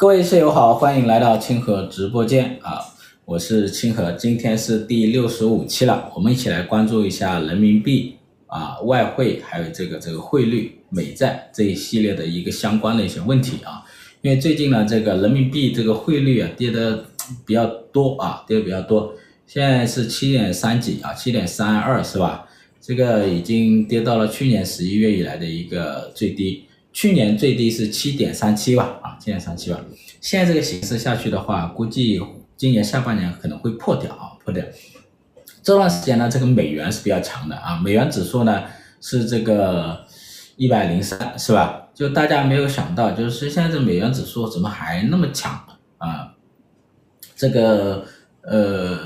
[0.00, 2.80] 各位室友好，欢迎来到清河直播间啊，
[3.26, 8.16] 我是清河，今天是第六十五期了，我们一起来关注一下人民币
[8.46, 13.84] 啊、外汇还有这个这个汇率、美债这一系列的一个相关的一些问题啊，
[14.22, 17.04] 因为最近呢，这个人民币这个汇率啊跌的
[17.44, 19.12] 比较多啊，跌的比较多，
[19.46, 22.48] 现在是七点三几啊，七点三二是吧？
[22.80, 26.64] 这个已经跌到了去年十一月以来的一个最低。
[26.92, 29.80] 去年最低是七点三七吧，啊，七点三七吧。
[30.20, 32.20] 现在这个形势下去的话，估计
[32.56, 34.62] 今年下半年可能会破掉啊，破掉。
[35.62, 38.64] 这段时间呢，这个美元是比较强的啊，美元指数呢
[39.00, 40.04] 是这个
[40.56, 41.88] 一百零三，是吧？
[41.94, 45.52] 就大家没有想到，就是现在这美元指数怎么还那么强
[45.98, 46.34] 啊？
[47.36, 48.04] 这个
[48.42, 48.98] 呃，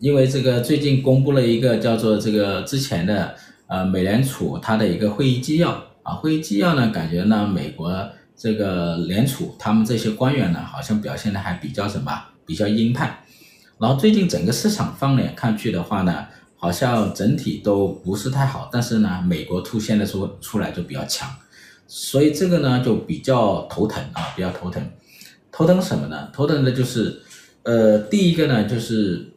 [0.00, 3.34] 因为这个最近公布了一个叫做这个之前的
[3.68, 5.82] 呃美联储它的一个会议纪要。
[6.06, 12.12] 啊，会议纪要呢，感觉呢，美国这个联储他们这些官员呢，好像表现的还比较什么，
[12.46, 13.24] 比较鹰派。
[13.78, 21.28] 然后最近整个市场方面看去的话呢，好像整体都不是太好，但是呢，美国出现的出出来就比较强，
[21.88, 24.80] 所以这个呢就比较头疼啊，比较头疼。
[25.50, 26.28] 头疼什么呢？
[26.32, 27.20] 头疼的就是，
[27.64, 29.32] 呃，第一个呢就是，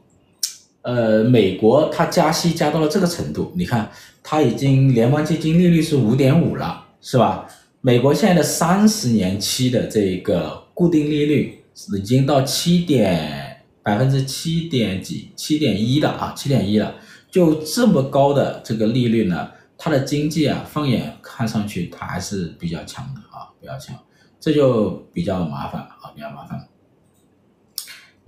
[0.81, 3.89] 呃，美国它加息加到了这个程度，你看。
[4.21, 7.47] 它已经联邦基金利率是五点五了，是吧？
[7.81, 11.63] 美国现在的三十年期的这个固定利率
[11.97, 16.93] 已经到七点百分之七点几七点一了啊，七点一了。
[17.31, 23.95] 就这么高的这个利率呢，它的经济啊，放眼看上去它还是比较强的啊，比较强，
[24.39, 26.59] 这就比较麻烦啊，比较麻烦。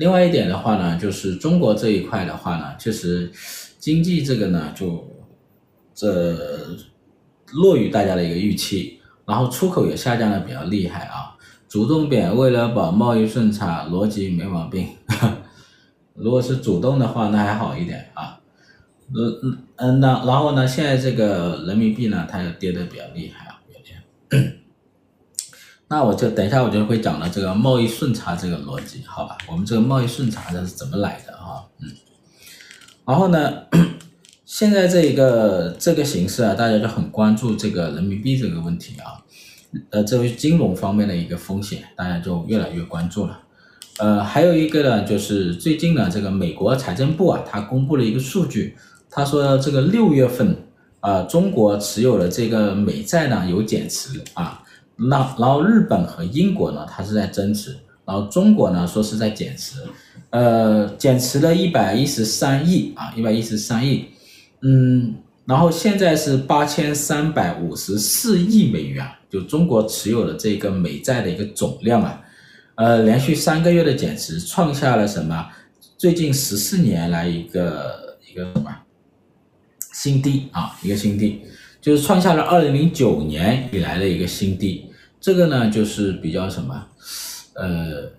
[0.01, 3.31] 另外一点的话呢，就是中国这一块的话呢，确实
[3.77, 5.07] 经济这个呢就。
[5.93, 6.35] 这
[7.53, 11.37] 落于大家的一个预期，然后出口也下降的比较厉害啊。
[11.67, 14.87] 主动贬为了保贸易顺差，逻辑没毛病。
[16.15, 18.39] 如果是主动的话，那还好一点啊。
[19.13, 24.60] 嗯嗯嗯，那然后呢，现在这个人民币呢，它又跌得比较厉害啊，比较厉害。
[25.91, 29.37] 那我就等一下我就会讲到这个贸易顺差这个逻辑，好吧？
[29.49, 31.67] 我们这个贸易顺差这是怎么来的啊？
[31.81, 31.91] 嗯，
[33.05, 33.53] 然后呢？
[34.45, 39.19] 现在这一个这个形势啊，大家就很关注这个人民币这个问题啊，
[39.89, 43.39] 呃，这为金融方面的一个风险，大家就越来越关注了。
[43.99, 48.77] 呃，还有一个呢，就是最近呢，这个美国财政部啊，它公布了一个数据，
[49.09, 50.55] 他说这个六月份
[51.01, 54.63] 啊，中国持有的这个美债呢有减持啊，
[55.09, 57.75] 那然后日本和英国呢，它是在增持，
[58.05, 59.81] 然后中国呢说是在减持，
[60.29, 64.05] 呃，减持了一百一十三亿啊，一百一十三亿。
[64.61, 72.21] 嗯，然后现在是八千三百五十四亿美元，就中国持有的这个美债的一个总量啊，
[72.75, 75.47] 呃，连续三个月的减持，创下了什么？
[75.97, 78.71] 最近十四年来一个一个什么
[79.93, 80.77] 新低啊？
[80.83, 81.41] 一个新低，
[81.81, 84.85] 就是创下了二零零九年以来的一个新低。
[85.21, 86.83] 这个呢，就是比较什么？
[87.53, 88.09] 呃，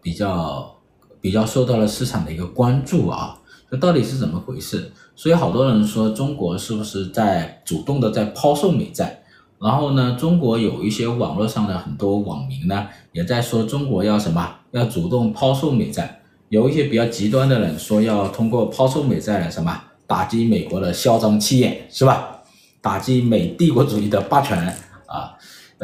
[0.00, 0.76] 比较
[1.20, 3.36] 比较受到了市场的一个关注啊。
[3.68, 4.92] 这到底是怎么回事？
[5.16, 9.24] 所以好多人说中国是不是在主动的在抛售美债？
[9.58, 14.56] 然后呢，中国有一些网络上的很多网民呢，也在说中国要什么？
[14.70, 16.20] 要主动抛售美债。
[16.48, 19.82] 有一些比较极端的人说要通过抛售美债来什么？
[20.06, 22.42] 打击美国的嚣张气焰，是吧？
[22.80, 24.72] 打击美帝国主义的霸权！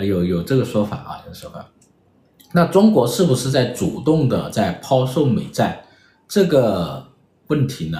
[0.05, 1.67] 有有这个说法啊，有说法。
[2.53, 5.85] 那中国是不是在主动的在抛售美债？
[6.27, 7.07] 这个？
[7.49, 7.99] 问题呢，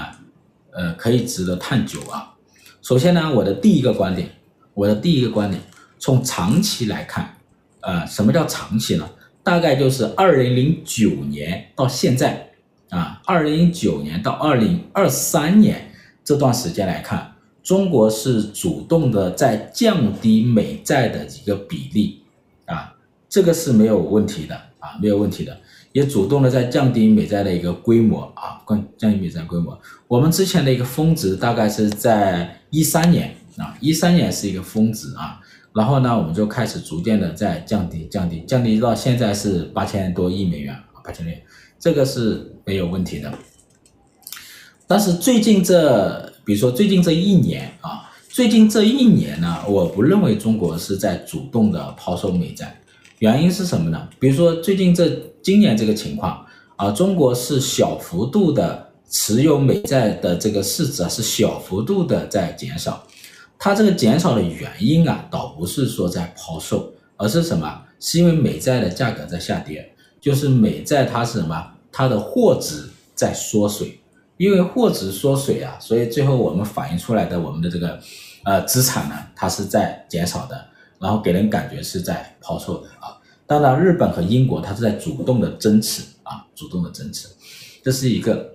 [0.73, 2.35] 呃，可以值得探究啊。
[2.83, 4.31] 首先呢，我的第一个观点，
[4.75, 5.59] 我的第一个观点，
[5.99, 7.35] 从长期来看，
[7.81, 9.09] 呃，什么叫长期呢？
[9.43, 12.51] 大概就是二零零九年到现在
[12.91, 17.33] 啊，二零零九年到二零二三年这段时间来看，
[17.69, 22.23] 中国是主动的在降低美债的一个比例
[22.65, 22.97] 啊，
[23.29, 25.55] 这个是没有问题的啊，没有问题的。
[25.93, 29.79] 也主动的在降低美债的一个规模啊，降降低美债规模。
[30.07, 35.39] 我们之前的一个峰值大概是在一三年啊，一三年是一个峰值啊，
[35.75, 41.35] 然后呢，我们就开始逐渐的在降低，降低，降低到现在是八千多亿美元啊，八千亿，
[41.79, 43.31] 这个是没有问题的。
[44.87, 52.75] 但是最近这，比如说最近这一年啊，最近这一年呢，我不认为中国是在主动的抛售美债。
[53.19, 54.09] 原因是什么呢？
[54.19, 55.11] 比如说最近这
[55.43, 56.43] 今年这个情况
[56.77, 63.07] 啊，中国是小幅度的持有美债的这个市值啊，是小幅度的在减少。
[63.59, 67.83] 它这个减少的原因啊，倒不是说在抛售，而是什么？
[68.01, 69.87] 是因为美债的价格在下跌，
[70.19, 71.73] 就是美债它是什么？
[71.93, 74.01] 它的货值在缩水，
[74.39, 78.01] 因为货值缩水啊，所以最后我们反映出来的我们的这个
[78.45, 80.65] 呃资产呢，它是在减少的，
[80.99, 83.19] 然后给人感觉是在抛售的啊。
[83.47, 87.29] 当然，日本和英国它是在主动的增持啊，主动的增持，
[87.83, 88.55] 这是一个。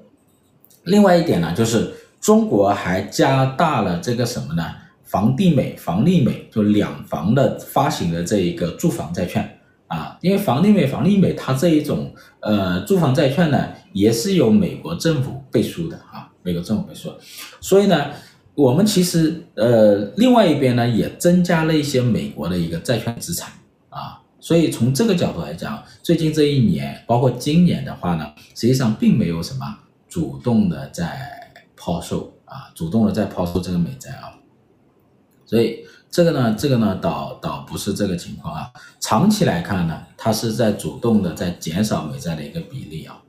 [0.83, 4.63] 另外一点呢，就是中国还加大了这个什么呢？
[5.03, 17.13] 房地美、房利美就两房的发行的这一个住房债券啊，因为房地美、房利美它这一种呃住房债券呢，也是由美国政府背书的啊，美国政府背书，
[17.61, 18.11] 所以呢，
[18.55, 23.51] 我们其实呃另外一边呢也增加了一些美国的一个债券资产
[23.89, 29.77] 啊，所以从这个角度来讲，最近这一年包括今年的话呢，实际上并没有什么
[30.09, 34.33] 主动的在抛售啊，主动的在抛售这个美债啊。
[35.45, 38.71] 所以这个呢，这个呢，倒倒不是这个情况啊。
[38.99, 43.19] 长期来看呢，它是在主动的在减少美债的一个比例啊。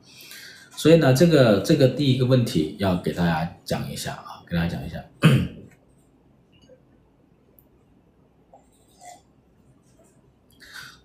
[0.75, 5.03] 所以呢，这个这个第一个问题要给大家讲一下啊，给大家讲一下。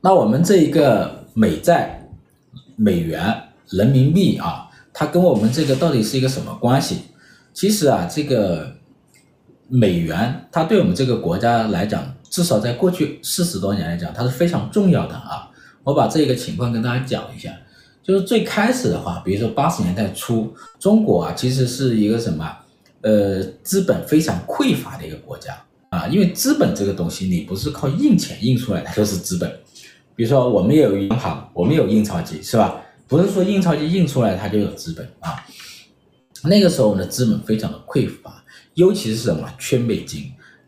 [0.03, 2.09] 那我们这一个美债、
[2.77, 7.03] 美元、人民币啊，它跟我们这个到底是一个什么关系？
[7.53, 8.77] 其实啊，这个。
[9.73, 15.49] 美元，它对我们这个国家来讲，至少在过去四十多年来讲，它是非常重要的啊。
[15.85, 17.57] 我把这个情况跟大家讲一下，
[18.03, 22.57] 就是最开始的话，比如说八十年代初，中国啊，其实是一个什么，
[23.03, 25.57] 呃，资本非常匮乏的一个国家
[25.91, 26.07] 啊。
[26.09, 29.51] 因为资本这个东西，你不是靠印钱印出来的，就是资本。
[30.17, 32.81] 比如说，我们也有银行，我们有印钞机，是吧？
[33.07, 35.45] 不是说印钞机印出来它就有资本啊。
[36.45, 38.43] 那个时候，呢资本非常的匮乏。
[38.75, 40.23] 尤其是什么缺美金，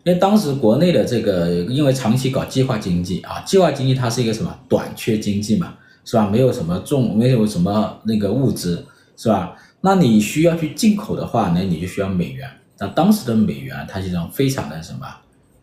[0.05, 6.29] 因为当时国内的这个，因为长期搞计划经济啊，计划经济它是一个什么短缺经济嘛，是吧？
[6.29, 8.85] 没有什么重，没有什么那个物资，
[9.17, 9.57] 是吧？
[9.81, 12.49] 那你需要去进口的话，那你就需要美元。
[12.79, 15.07] 那当时的美元它实际上非常的什么，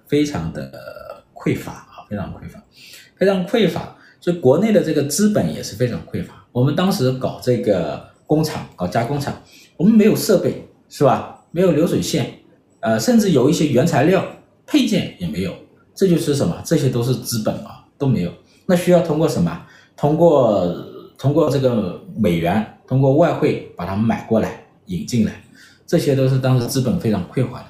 [0.07, 2.63] 非常的匮乏啊，非常匮乏，
[3.17, 3.95] 非常匮乏。
[4.21, 6.45] 所以国内的这个资本也是非常匮乏。
[6.51, 9.41] 我们当时搞这个工厂，搞加工厂，
[9.77, 11.43] 我们没有设备，是吧？
[11.51, 12.39] 没有流水线，
[12.81, 14.25] 呃，甚至有一些原材料
[14.65, 15.53] 配件也没有，
[15.95, 16.61] 这就是什么？
[16.65, 18.31] 这些都是资本啊，都没有。
[18.65, 19.65] 那需要通过什么？
[19.99, 20.73] 通过
[21.17, 25.33] 通过这个美元，通过外汇把它们买过来引进来，
[25.85, 27.65] 这些都是当时资本非常匮乏的。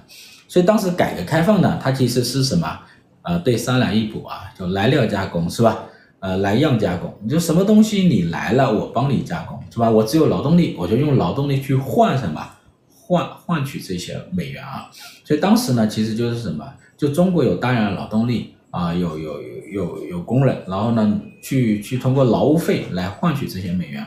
[0.48, 2.80] 所以当时改革开放呢，它其实是什么？
[3.24, 5.86] 呃，对三来一补啊，就来料加工是吧？
[6.20, 9.90] 呃，来样加工，你就什么东西你来了，我帮你加工是吧？
[9.90, 12.48] 我只有劳动力，我就用劳动力去换什么？
[12.88, 14.88] 换换取这些美元啊，
[15.24, 16.64] 所以当时呢，其实就是什么，
[16.96, 24.06] 就中国有大量的劳动力啊，有有有有有工人，然后呢，去去通过劳务费来换取这些美元，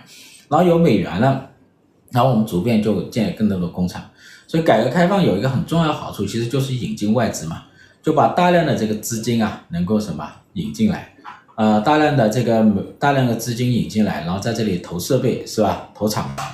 [0.48, 1.50] 然后有美元了，
[2.10, 4.02] 然后我们逐渐就建更多的工厂。
[4.46, 7.64] 所以改革开放有一个很重要的好处，其实就是引进外资嘛，
[8.02, 11.14] 就把大量的这个资金啊，能够什么引进来，
[11.56, 12.62] 呃，大量的这个
[12.98, 16.46] 大量的资金引进来，然后在这里投设备是吧，投厂房。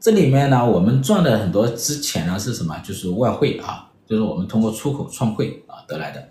[0.00, 2.76] 这里面呢，我们赚的很多之前呢是什么？
[2.84, 6.28] 就是外汇啊，就是我们通过出口创汇啊得来的。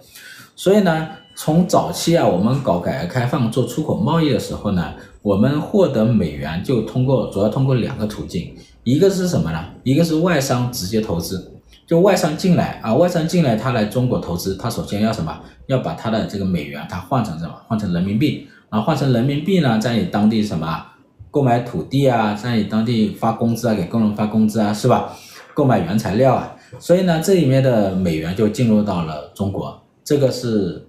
[0.55, 8.55] 所以呢，从早期啊，我们搞改革开放做出口贸易的时候呢，我们获得美元就通过主要通过两个途径，
[8.85, 9.65] 一个是什么呢？
[9.83, 11.51] 一个是外商直接投资，
[11.85, 15.37] 就外商进来啊，外商进来他来中国投资，他首先要什么？
[15.67, 17.53] 要把他的这个美元他换成什么？
[17.67, 20.85] 换成人民币，然后换成人民币呢，在你当地什么？
[21.29, 25.11] 购买土地啊，在你当地发工资啊，给工人发工资啊，是吧？
[25.53, 30.87] 购买原材料啊，所以呢，这里面的美元就进入到了中国，这个是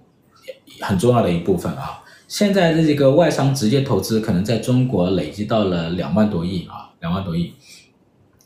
[0.81, 2.03] 很重要的一部分啊。
[2.27, 7.53] 现在的这个外商直接投资可能在中国累积到了两万多亿啊，两万多亿，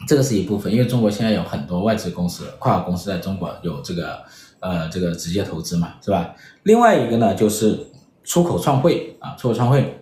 [0.08, 4.20] 这个是一部分，因为中国现在有很多外资公司、跨国公司在中国有这个
[4.60, 6.36] 呃这个直接投资嘛，是吧？
[6.64, 7.88] 另外一个呢，就是
[8.24, 9.98] 出口创汇啊，出口创汇。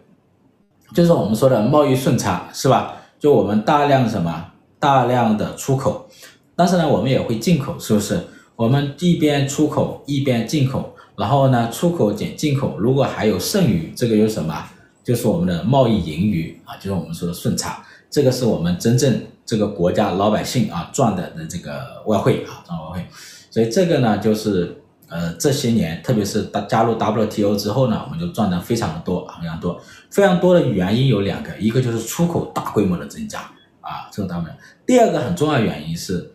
[0.94, 2.96] 就是我们说的贸易顺差是吧？
[3.20, 6.10] 就我们大量什么大量的出口，
[6.56, 8.20] 但是呢，我们也会进口，是不是？
[8.56, 14.64] 我们一边出口一边进口，然后呢，出口减进口，如果还有剩余，这个有什么？
[15.04, 23.06] 就是我们的贸易盈余啊，就是我们说的顺差，这个是我们真正这个国家老百姓啊赚的的这个外汇啊赚外汇，
[23.52, 24.76] 所以这个呢就是。
[25.12, 33.40] 呃，这些年，特别是加加入 WTO 之后呢，我们就赚的非常的多，非常多，非常多的原因有两个，一个就是出口大规模的增加
[33.82, 34.56] 啊，这个当然。
[34.86, 36.32] 第二个很重要原因是，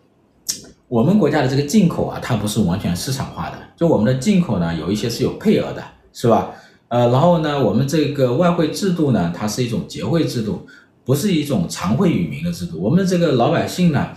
[0.87, 6.51] 我们国家的这个进口啊，它不是完全市场化的，就我们的进口呢，有一些是有配额的，是吧？
[6.87, 10.67] 呃，然后呢，我们这个外汇制度呢，它是一种结汇制度，
[11.03, 12.79] 不是一种常汇与民的制度。
[12.79, 14.09] 我们这个老百姓呢，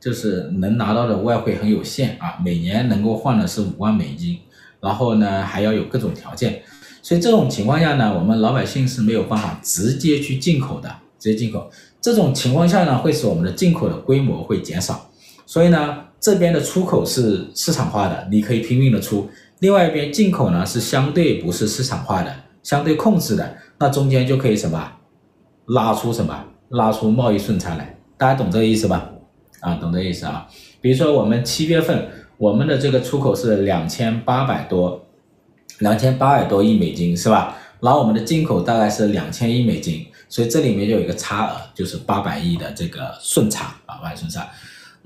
[0.00, 4.38] 就是能拿到的外汇很有限啊，每年能够换的是五万美金，
[4.80, 6.62] 然后呢还要有各种条件，
[7.00, 10.88] 所以这种情况下呢，我们老百姓是没有办法直接去进口的，
[11.20, 11.70] 直接进口。
[12.00, 15.08] 这种情况下呢，会使我们的进口的规模会减少，
[15.46, 19.30] 所以呢，这边的出口是市场化的，你可以拼命的出。
[19.60, 24.92] 另外一边进口呢是相对不是市场化的，相对控制的，那中间就可以什么
[25.66, 29.08] 拉出什么拉出贸易顺差来，大家懂这个意思吧？
[29.60, 30.48] 啊，懂这意思啊。
[30.80, 35.06] 比如说我们七月份我们的这个出口是两千八百多，
[35.78, 37.56] 两千八百多亿美金是吧？
[37.78, 44.44] 然后我们的进口大概是两千亿美金，所以这里面就有一个差额，就是八百亿的这个顺差啊，外顺差。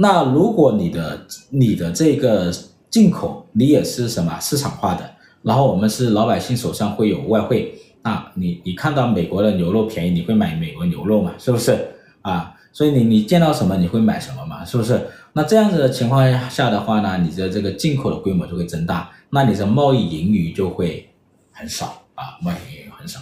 [0.03, 2.51] 那如果你的你的这个
[2.89, 5.05] 进口你也是什么市场化的，
[5.43, 11.35] 然后我们是老百姓手上会有外汇，那你你看到美国的牛肉便宜，你会买美国牛肉嘛？
[11.37, 11.89] 是不是
[12.23, 12.55] 啊？
[12.73, 14.65] 所以你你见到什么你会买什么嘛？
[14.65, 14.99] 是不是？
[15.35, 21.11] 那这样子的情况下的话呢，你的这个进口的规模就会增大，那你的贸易盈余就会
[21.53, 23.21] 很少啊，贸易盈余很少。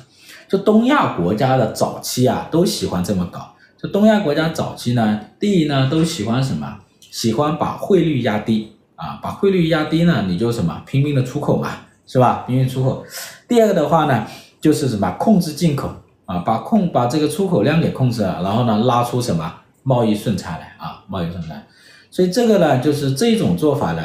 [0.48, 3.56] 就东亚国家的早期啊，都喜欢这么搞。
[3.80, 6.78] 就东亚国家早期呢，第一呢都喜欢什么？
[7.00, 8.72] 喜欢把汇率压低。
[8.98, 11.68] 啊，把汇率压低呢，你就什么拼命的出口嘛，
[12.04, 12.42] 是吧？
[12.48, 13.06] 拼命出口。
[13.46, 14.26] 第二个的话呢，
[14.60, 15.88] 就是什么控制进口
[16.26, 19.54] 啊，把控把这个出口量给控制了，然后呢拉出什么
[19.84, 21.62] 贸易顺差来啊，贸易顺差。
[22.10, 24.02] 所以这个呢，就是这种做法呢，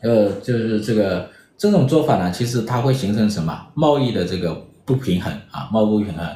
[0.00, 1.28] 呃，就是这个
[1.58, 4.54] 这种做法呢，其实它会形成什么贸易的这个
[4.86, 6.26] 不平衡啊，贸易不平衡。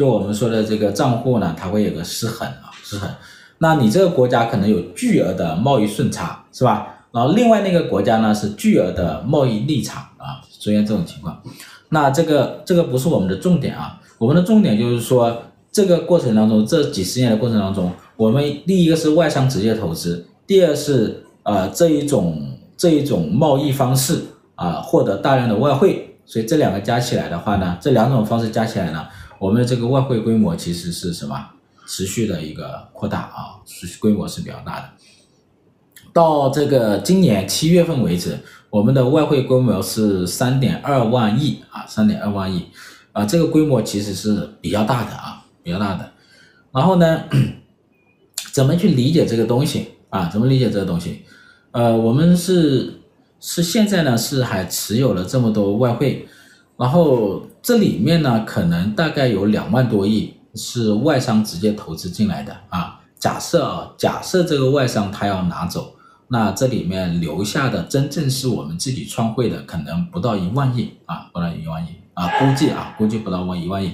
[0.00, 3.06] 就我们说的这个账户呢，它会有个失衡啊，失衡。
[3.58, 7.04] 那你这个国家可能有巨额的贸易顺差，是吧？
[7.12, 11.38] 然后另外那个国家呢是巨额的贸易逆差啊，出现这种情况。
[11.90, 15.36] 那这个这个不是我们的重点啊，我们的重点就是说
[15.70, 24.18] 这个过程当中，这几十年的过程当中，我们第一个是外商直接投资，第二是呃这一种这一种贸易方式
[24.54, 29.06] 啊获得大量的外汇，所以这两个加起来的话呢，这两种方式加起来呢，
[29.40, 31.34] 我们的这个外汇规模其实是什么？
[31.86, 34.88] 持续的一个扩大啊，持续规模是比较大的。
[36.12, 42.66] 到这个今年七月份为止，我们的外汇规模是三点二万亿啊，三点二万亿
[43.12, 46.12] 啊，这个规模其实是比较大的啊，比较大的。
[46.70, 47.24] 然后呢，
[48.52, 50.28] 怎么去理解这个东西啊？
[50.28, 51.22] 怎么理解这个东西？
[51.70, 53.00] 呃，我们是
[53.40, 56.28] 是现在呢是还持有了这么多外汇，
[56.80, 60.34] 然后这里面呢可能大概有两万多亿。
[60.56, 65.94] 是外商直接投资进来的啊，假设啊，假设这个外商他要拿走，
[66.26, 73.92] 那这里面留下的真正是我们自己创汇的，可能不到一万亿啊，不到一万亿啊，估计啊，估计不到万一万亿。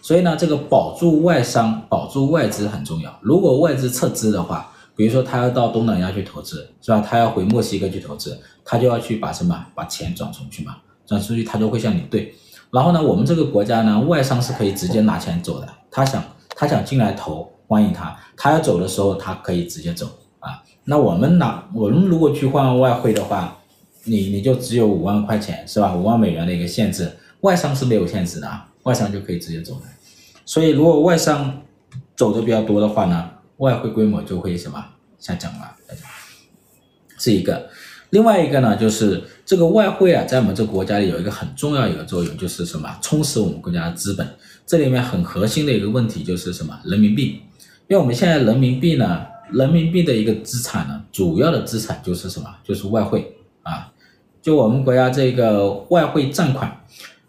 [0.00, 3.18] 所以呢，这个保住外商、保住外资很重要。
[3.20, 7.00] 如果外资撤资的话，比如说他要到东南亚去投资，是吧？
[7.00, 9.66] 他要回墨西哥去投资，他就要去把什么？
[9.74, 10.76] 把钱转出去嘛，
[11.08, 12.32] 转出去他就会向你兑。
[12.70, 15.68] 然后呢，我们这个国家呢，外商是可以直接拿钱走的。
[15.90, 18.14] 他想他想进来投，欢迎他。
[18.36, 20.06] 他要走的时候，他可以直接走
[20.38, 20.62] 啊。
[20.84, 23.56] 那我们拿我们如果去换外汇的话，
[24.04, 25.94] 你你就只有五万块钱是吧？
[25.94, 27.10] 五万美元的一个限制，
[27.40, 29.86] 外商是没有限制的啊，外商就可以直接走的。
[30.44, 31.62] 所以如果外商
[32.16, 34.84] 走的比较多的话呢，外汇规模就会什么
[35.18, 36.02] 下降了，下降
[37.18, 37.70] 是一个。
[38.10, 42.94] 另外一个呢，就是这个外汇啊，在我们这个国家里有一个很重要一个作用，就是什么？
[43.00, 44.28] 充实我们国家的资本。
[44.66, 46.78] 这里面很核心的一个问题就是什么？
[46.84, 47.40] 人民币。
[47.86, 52.54] 因为我们现在人民币呢，人民币的一个资产呢，主要的资产就是什么？
[52.62, 53.90] 就是外汇啊。
[54.42, 56.70] 就我们国家这个外汇占款，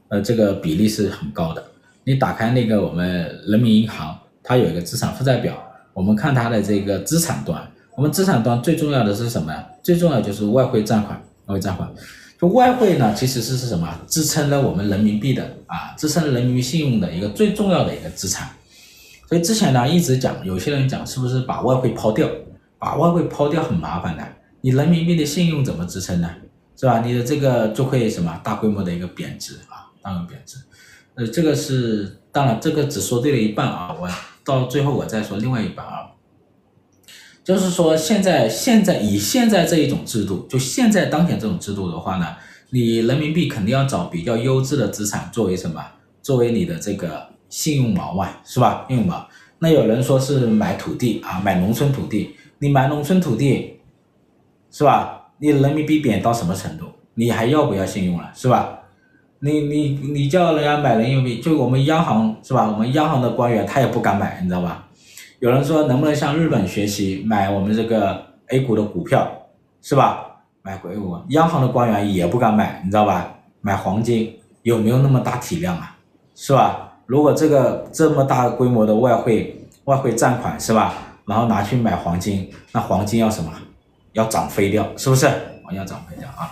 [0.10, 1.64] 呃，这个比例是很高的。
[2.04, 5.58] 你打开那个我们人民银行，它有一个资产负债表，
[5.94, 7.66] 我们看它的这个资产端。
[7.96, 9.54] 我们资产端最重要的是什么？
[9.82, 11.92] 最重要就是外汇占款，外汇占款。
[12.40, 14.00] 就外汇呢，其实是是什么？
[14.08, 18.50] 支撑了我们人民币的啊，支撑了人民币信用的一个最重要的一个资产。
[19.28, 22.30] 所以之前呢，一直讲，有些人讲是不是把外汇抛掉？
[22.78, 24.26] 把外汇抛掉很麻烦的，
[24.62, 26.30] 你人民币的信用怎么支撑呢？
[26.78, 27.02] 是吧？
[27.02, 30.56] 你的这个就会什么大规模的一个贬值啊，大规模贬值。
[31.16, 34.10] 呃，这个是当然，这个只说对了一半啊，我
[34.46, 35.99] 到最后我再说另外一半啊。
[37.50, 42.28] 就是说，现在现在以现在这一种制度，就现在当前这种制度的话呢，
[42.70, 45.84] 你人民币肯定要找比较优质的资产作为什么？
[46.22, 48.86] 作为你的这个信用锚啊，是吧？
[48.88, 49.26] 信用锚。
[49.58, 52.36] 那有人说是买土地啊，买农村土地。
[52.60, 53.80] 你买农村土地，
[54.70, 55.32] 是吧？
[55.40, 56.86] 你人民币贬到什么程度？
[57.16, 58.78] 你还要不要信用了，是吧？
[59.40, 62.70] 你你你叫人家买人民币，就我们央行是吧？
[62.70, 64.86] 我们央行的官员他也不敢买，你知道吧？
[65.40, 69.32] 有人说能不能向日本学习买我们这个 A 股的股票，
[69.82, 70.26] 是吧？
[70.62, 73.34] 买 A 股，央行的官员也不敢买，你知道吧？
[73.62, 75.96] 买黄金有没有那么大体量啊？
[76.36, 76.92] 是吧？
[77.06, 80.94] 如果这个这么大规模的外汇外汇占款是吧？
[81.26, 83.50] 然后拿去买黄金，那黄金要什么？
[84.14, 85.26] 要涨飞掉，是不是？
[85.72, 86.52] 要涨飞掉啊！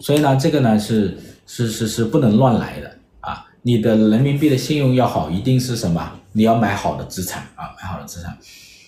[0.00, 3.44] 所以呢，这个呢是是是是不能乱来的啊！
[3.62, 6.12] 你的人民币的信用要好，一定是什么？
[6.38, 8.38] 你要买好的资产啊，买好的资产。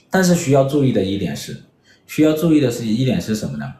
[0.09, 1.64] 但是需要注意的一点是，
[2.07, 3.73] 需要注意的是一点是什么呢？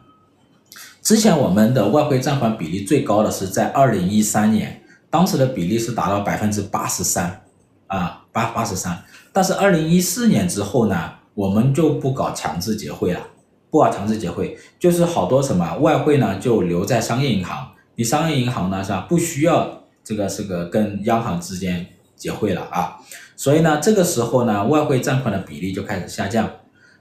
[1.01, 7.43] 之前我们的外汇占款比例最高的是在二零一三年，当时的比例是达到百分之八十三
[7.87, 9.01] 啊，八八十三。
[9.31, 13.21] 但是二零一四年之后呢，我们就不搞强制结汇了，
[13.69, 21.87] 不搞强制结汇，就是好多什么外汇呢就留在商业银行，你商业银行呢是吧，不需要这个这个跟央行之间
[22.21, 22.99] 结汇了啊，
[23.35, 26.47] 所以呢这个时候呢外汇占款的比例就开始下降。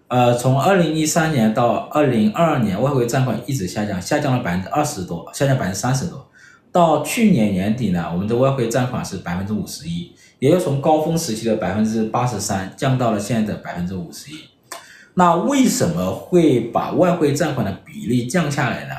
[0.09, 6.27] 呃，从二零一三年到二零二二年，外汇占款一直下降，下降了百分之二十多，下降百分之三十多。
[6.73, 14.39] 到去年年底呢，我们的外汇占款是百分之五十一，也就从高峰时期的百分之八十三降到了现在的百分之五十一。
[15.15, 18.95] 那为什么会把外汇占款的比例降下来呢？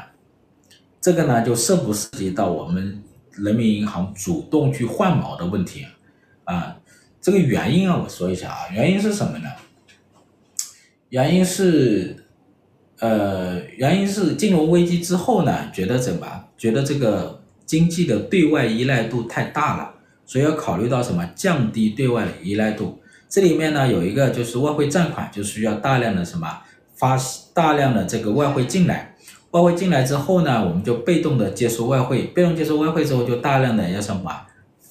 [1.02, 5.92] 这个呢，就涉不涉及到我们人民银行主动去换毛的问题啊？
[6.44, 6.78] 啊，
[7.22, 9.50] 这个原因啊，我说一下啊，原因是什么呢？
[11.10, 12.26] 原因是，
[13.00, 16.46] 呃，原因是金融危机之后呢，觉得怎么？
[16.58, 19.96] 觉得这个经济的对外依赖度太大了，
[20.26, 21.30] 所以要考虑到什么？
[21.36, 23.02] 降低对外的依赖度。
[23.28, 26.62] 这里面呢，有一个就是外汇占款就需要大量的什么？
[26.96, 27.18] 发
[27.54, 29.16] 大量的这个外汇进来，
[29.52, 34.32] 外汇进来之后呢，我们就被动的接收外汇，被动接收外汇之后就大量的要什么？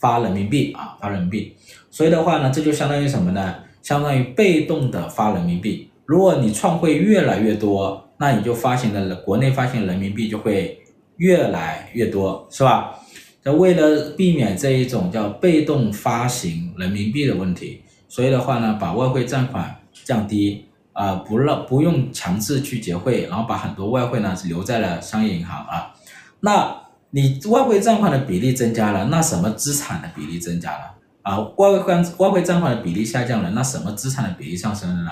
[0.01, 1.55] 发人民币啊，发人民币。
[1.91, 3.57] 所以的话呢，这就相当于什么呢？
[3.83, 5.91] 相当于被动的发人民币。
[6.07, 10.81] 如果你创汇越来越多，那你就发行的国内发行人民币就会
[11.17, 12.95] 越来越多，是吧？
[13.43, 25.95] 那为了避免这一种叫被动发行人民币的问题，所以的话呢，把外汇占款降低啊，不让不用强制去结汇，然后把很多外汇呢留在了商业银行啊。
[26.41, 31.39] 那你外汇占款的比例增加了，那什么资产的比例增加了啊？
[31.57, 35.11] 外汇占外汇占款的比例下降了，那什么资产的比例上升了呢？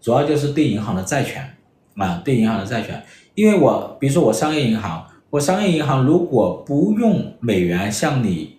[0.00, 1.56] 主要就是对银行的债权
[1.96, 3.02] 啊，对银行的债权，
[3.34, 8.58] 因为我比如说我商业银行，我商业银行如果不用美元向你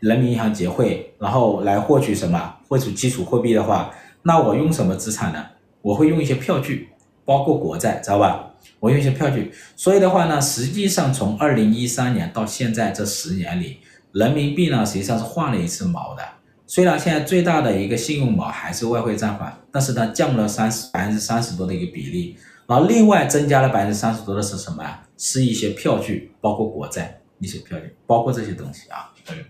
[0.00, 3.90] 人民银行结汇，然后来获取什么获取基础货币的话，
[4.22, 5.44] 那我用什么资产呢？
[5.80, 6.88] 我会用一些票据，
[7.28, 8.54] 包括国债，知道吧？
[8.80, 13.80] 我用一些票据，所以的话呢，实际上从二零一三年到现在这十年里，
[14.12, 16.22] 人民币呢实际上是换了一次毛的。
[16.66, 22.34] 虽然现在最大的一个信用毛还是外汇占款，但是呢降了三十百分之三十多的一个比例，
[22.66, 24.82] 然后另外增加了百分之三十多的是什么？
[25.18, 29.12] 是一些票据，包括国债一些票据，包括这些东西啊。
[29.26, 29.44] 对。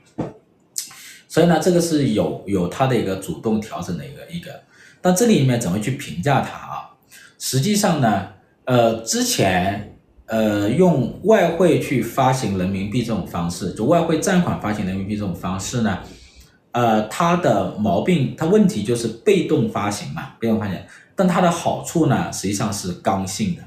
[1.29, 4.63] 所以呢，这个是有有它的一个主动调整的一个一个，
[5.01, 6.68] 但这里面怎么去评价它？
[7.39, 8.29] 实际上呢，
[8.65, 9.97] 呃，之前
[10.27, 15.99] 呃用外汇去发行人民币这种方式，就外汇占款发行人民币这种方式呢。
[16.73, 20.77] 呃，它的毛病，它问题就是被动发行嘛，被动发行。
[21.17, 23.63] 但它的好处呢，实际上是刚性的，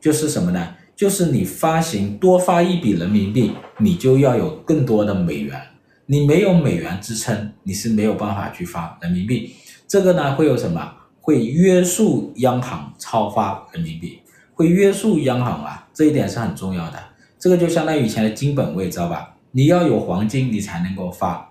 [0.00, 0.74] 就是什么呢？
[0.96, 5.60] 就是你发行多发一笔人民币，你就要有更多的美元，
[6.06, 9.54] 你没有美元支撑，你是没有办法去发人民币。
[9.86, 10.92] 这个呢，会有什么？
[11.20, 14.20] 会约束央行超发人民币，
[14.54, 16.98] 会约束央行啊，这一点是很重要的。
[17.38, 19.36] 这个就相当于以前的金本位，知道吧？
[19.52, 21.48] 你要有黄金，你才能够发。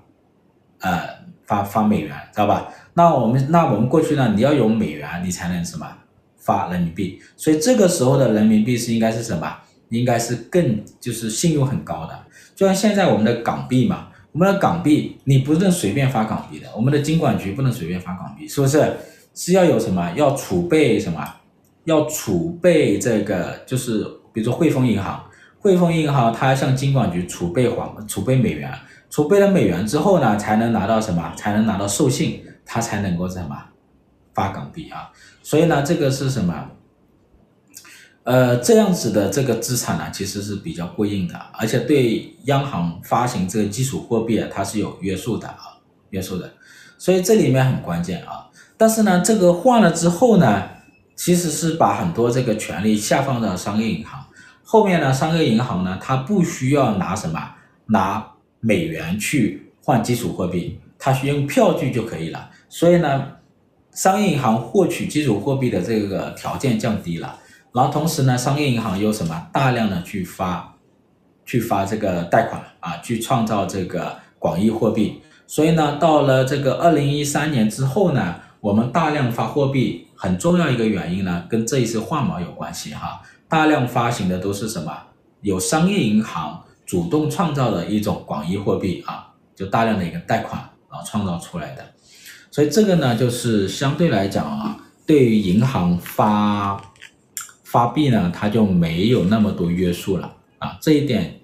[0.81, 1.03] 呃，
[1.45, 2.71] 发发美元，知道吧？
[2.93, 5.85] 那我们那我们过去呢，你要有美元，你才能什么
[6.37, 7.19] 发人民币。
[7.35, 9.57] 所以这个时候的人民币是应该是什么？
[9.89, 12.17] 应该是更就是信用很高的。
[12.55, 18.95] 就像现在我们的港币嘛，我们的港币你不能随便发港币的，我们的金管局不能随便发港币，是不是？
[19.33, 20.11] 是要有什么？
[20.15, 21.35] 要储备什么？
[21.85, 25.23] 要储备这个，就是比如说汇丰银行，
[25.59, 28.71] 汇丰银行它要向金管局储备黄储备美元。
[29.09, 31.33] 储备了美元之后呢，才能拿到什么？
[31.35, 33.57] 才能拿到授信，它才能够什么
[34.35, 35.09] 发港币啊？
[35.41, 36.69] 所以呢，这个是什么？
[38.23, 46.51] 呃，这样子的这个资产呢，其实是比较过硬的，而且对央行发行这个基础货币啊，它是有约束的啊，约束的。
[46.99, 48.45] 所以这里面很关键啊。
[48.79, 50.63] 但是呢，这个换了之后呢，
[51.15, 54.25] 其实是把很多这个权利下放到商业银行
[54.63, 57.51] 后面呢，商业银行呢，它不需要拿什么
[57.85, 58.25] 拿。
[58.61, 62.49] 美元去换基础货币，它是用票据就可以了。
[62.67, 63.25] 所以呢，
[63.93, 67.39] 商业银行获取基础货币的这个条件降低了。
[67.71, 70.75] 然后同时呢，商业银行又什么大量的去发，
[71.45, 75.21] 去发这个贷款啊，去创造这个广义货币。
[75.47, 83.21] 所以呢，到了这个二零一三年之后呢，我们大量发货币很重要一个原因呢，跟这一次换毛有关系哈。
[83.47, 84.95] 大量发行的都是什么？
[85.41, 91.83] 有商业银行主动创造的一种广义货币啊，就大量的一个贷款啊创造出来的。
[92.51, 96.81] 所以这个呢，就是相对来讲啊，对于银行发。
[97.63, 101.39] 发币呢，它就没有那么多约束了啊，这一点，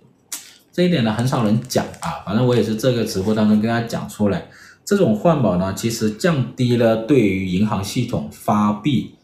[0.74, 2.24] 这一点呢，很少人讲啊。
[2.26, 4.48] 反正我也是这个直播当中跟大家讲出来，
[4.86, 9.16] 这种换保呢，其实降低了对于银行系统发币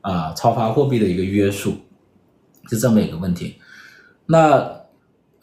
[0.00, 1.74] 啊、超发货币的一个约束，
[2.70, 3.56] 是这么一个问题。
[4.26, 4.80] 那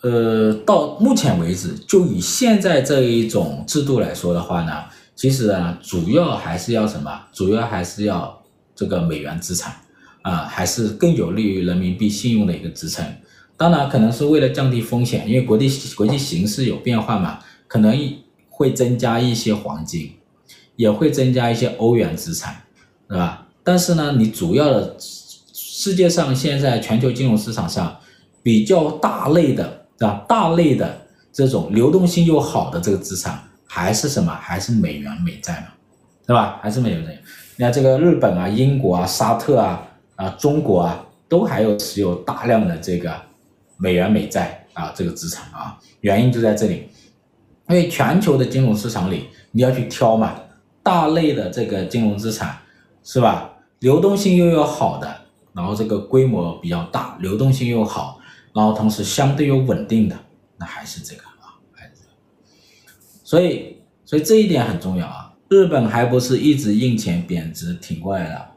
[0.01, 4.85] 呃，到目前为止，就以现在这一种制度来说的话呢，
[5.15, 7.23] 其实啊，主要还是要什么？
[7.33, 9.75] 主要还是要这个美元资产。
[10.21, 13.05] 啊，还是更有利于人民币信用的一个支撑。
[13.55, 17.95] 当然，可能是为了降低风险，因为国际国际形势有变化嘛，可能
[18.55, 20.13] 会增加一些黄金，
[20.77, 22.55] 也会增加一些欧元资产，
[23.07, 23.47] 对吧？
[23.63, 27.99] 但是呢，你主要的世界上现在全球金融市场上
[28.41, 30.23] 比较大类的，对吧？
[30.27, 31.01] 大类的
[31.33, 34.31] 这种流动性又好的这个资产，还是什么？
[34.31, 35.67] 还是美元美债嘛，
[36.25, 36.59] 对吧？
[36.61, 37.21] 还是美元美债。
[37.57, 39.91] 你看这个日本啊、英国啊、沙特啊。
[40.15, 43.13] 啊，中国啊，都还有持有大量的这个
[43.75, 46.87] 美元美债啊，这个资产啊，原因就在这里，
[47.69, 50.39] 因为全球的金融市场里，你要去挑嘛，
[50.83, 52.57] 大类的这个金融资产
[53.03, 53.51] 是吧？
[53.79, 55.21] 流动性又要好的，
[55.53, 58.19] 然后这个规模比较大，流动性又好，
[58.53, 60.15] 然后同时相对又稳定的，
[60.57, 62.11] 那还是这个啊，还是这个。
[63.23, 65.33] 所以，所以这一点很重要啊。
[65.49, 68.47] 日本还不是一直印钱贬值挺过来的。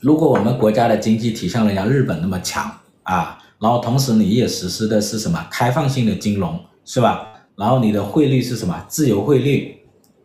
[0.00, 2.70] 如果我们国家的经济体像人家日本那么强
[3.02, 6.58] 啊，然后同时你也实施的是什么开放性的金融，
[6.92, 7.24] 是吧？
[7.54, 9.78] 然后你的汇率是什么自由汇率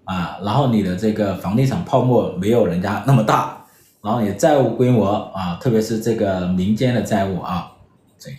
[0.06, 0.40] 啊？
[0.42, 3.64] 然后你的这个房地产泡沫没有人家那么大，
[4.02, 7.72] 然后你的债务规模啊，特别是这个民间的债务啊，
[8.18, 8.32] 这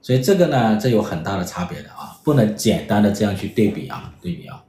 [0.00, 4.62] 所以这个呢，这有很大的差别的啊，不能简单的这样去对比啊，对比啊。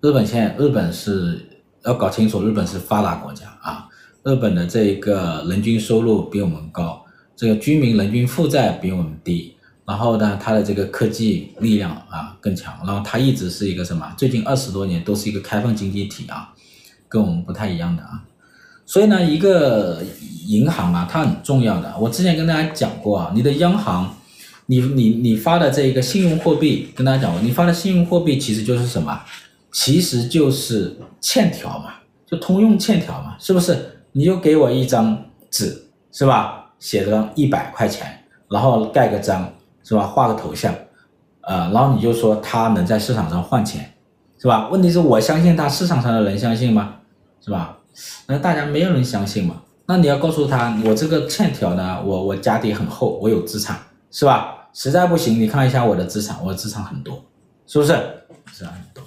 [0.00, 1.46] 日本现在日本是
[1.84, 3.86] 要搞清楚，日本是发达国家啊。
[4.24, 7.04] 日本的这个人均收入比我们高，
[7.36, 9.56] 这个居民人均负债比我们低，
[9.90, 14.14] 然后呢，它的这个科技力量啊更强，然后它一直是一个什么？
[14.16, 16.54] 最近二十多年都是一个开放经济体啊，
[17.08, 18.22] 跟我们不太一样的啊。
[18.86, 20.00] 所以呢，一个
[20.46, 21.92] 银行啊，它很重要的。
[21.98, 24.14] 我之前跟大家讲过啊，你的央行，
[24.66, 29.20] 你你你发的这个信用货币，跟大家讲过，你发的信用货币其实就是什么？
[29.72, 33.76] 其实就是欠条嘛，就通用欠条嘛，是不是？
[34.12, 36.70] 你就给我一张纸，是吧？
[36.78, 39.52] 写着一百块钱，然后盖个章，
[39.90, 40.06] 是吧？
[40.06, 40.72] 画个头像，
[41.40, 43.92] 呃，然后你就说他能在市场上换钱，
[44.38, 44.68] 是吧？
[44.68, 46.94] 问题是我相信他，市场上的人相信吗？
[47.44, 47.76] 是吧？
[48.28, 49.62] 那大家没有人相信嘛？
[49.86, 53.76] 那你要告诉他，我这个欠条呢，我我家底很厚，我有资产，
[54.12, 54.68] 是吧？
[54.72, 57.24] 实在不行，你看一下我的资产，我的资产很多，
[57.66, 57.92] 是不是？
[58.52, 59.02] 是很多，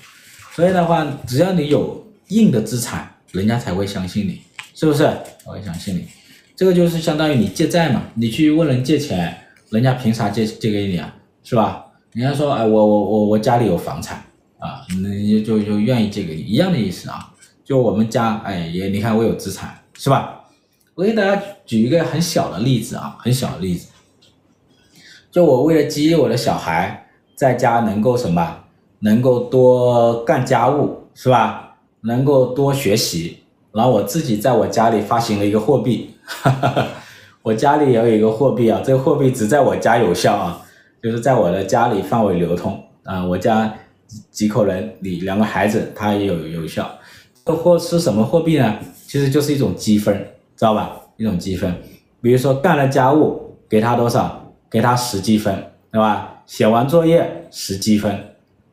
[0.53, 4.41] 所以的话，只要你有硬的资产，人家才会相信你。
[4.75, 5.09] 是不是？
[5.45, 6.07] 我也相信你，
[6.55, 9.42] 这个就是相当于你借债嘛，你去问人借钱，
[9.73, 11.11] 人家凭啥借借给你啊？
[11.43, 11.87] 是吧？
[12.11, 14.23] 人家说，哎，我我我我家里有房产
[14.59, 17.33] 啊，那就就愿意借给你，一样的意思啊。
[17.65, 20.43] 就我们家，哎，也你看我有资产，是吧？
[20.93, 23.87] 我给大家举一个很小的例子啊，很小的例子，
[25.31, 28.65] 就我为了激励我的小孩在家能够什么，
[28.99, 31.77] 能够多干家务，是吧？
[32.01, 33.39] 能够多学习。
[33.71, 36.87] 然后我自己在我家里发行了一个货币，哈哈哈，
[37.43, 40.65] 我家里也有一个货币啊，这个货币只在我家有效啊，
[41.03, 43.71] 就是在我的家里范围流通啊，我家
[44.31, 46.89] 几口人里两个孩子他也有有效。
[47.45, 48.77] 这货是什么货币呢？
[49.05, 50.15] 其实就是一种积分，
[50.55, 50.95] 知道吧？
[51.17, 51.75] 一种积分，
[52.21, 54.39] 比如说干了家务给他多少？
[54.69, 55.53] 给他十积分，
[55.91, 56.41] 对吧？
[56.45, 58.17] 写完作业十积分。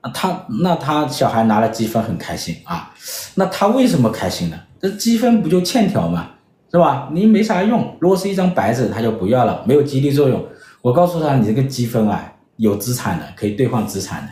[0.00, 2.94] 啊，他那他小孩拿了积分很开心啊，
[3.34, 4.56] 那他为什么开心呢？
[4.80, 6.30] 这积分不就欠条吗？
[6.70, 7.08] 是吧？
[7.12, 10.44] 你没啥用，如果是一张白纸，他就不要了，没有激励作用。
[10.82, 14.28] 我告诉他，你这个积分啊，有资产的，可以兑换资产的，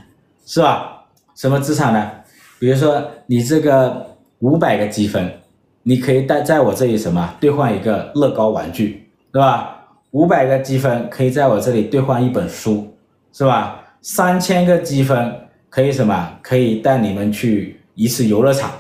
[0.46, 1.05] 是吧？
[1.35, 2.11] 什么资产呢？
[2.59, 5.33] 比如说你这个五百个积分，
[5.83, 9.85] 你可以带在我这里什么兑换一个乐高玩具，对吧？
[10.12, 12.94] 五百个积分可以在我这里兑换一本书。
[13.31, 13.85] 是吧？
[14.01, 15.33] 三千个积分
[15.68, 16.38] 可以什么？
[16.42, 18.72] 可以带你们去一次游乐场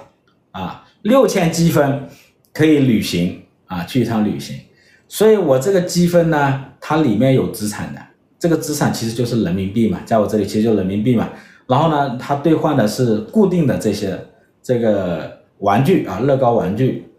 [0.50, 2.08] 啊，六千积分
[2.52, 4.58] 可以旅行啊，去一趟旅行。
[5.06, 8.00] 所以我这个积分呢，它里面有资产的，
[8.38, 11.28] 这个资产其实就是人民币嘛，在我这里其实就人民币嘛。
[11.66, 14.18] 然后呢，它兑换的是固定的这些
[14.62, 17.10] 这个玩具啊，乐高玩具，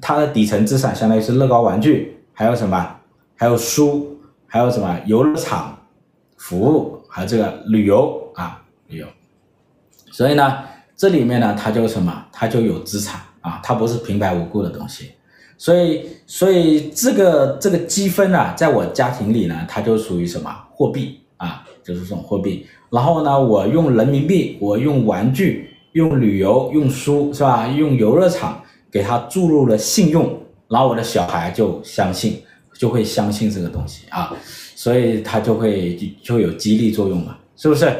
[0.00, 2.96] 它的底层资产相当于是乐高玩具，还有什么？
[3.36, 5.00] 还有书，还有什么？
[5.06, 5.78] 游乐场
[6.36, 9.06] 服务，还有这个旅游啊，旅游。
[10.10, 10.58] 所以呢，
[10.94, 12.26] 这里面呢，它就什么？
[12.30, 15.12] 它就有资产啊，它不是平白无故的东西。
[15.60, 20.50] 所以，所以这个这个积分啊，在我家庭里呢，它就属于什么？
[20.70, 22.64] 货币啊，就是这种货币。
[22.90, 27.68] 然后呢，我用人民币，我用玩具，用旅游，用书，是吧？
[27.68, 30.34] 用游乐场给他注入了信用，
[30.66, 32.40] 然后我的小孩就相信，
[32.78, 34.34] 就会相信这个东西啊，
[34.74, 37.94] 所以他就会就就有激励作用嘛，是不是？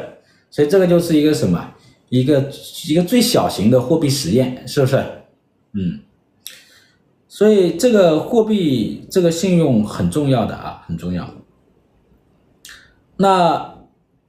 [0.49, 1.63] 所以这个就是一个什么？
[2.09, 2.43] 一个
[2.87, 4.97] 一个最小型的货币实验，是不是？
[5.73, 5.99] 嗯。
[7.33, 11.25] 所以这个货币，这个信用很重要的啊，很重要。
[13.15, 13.73] 那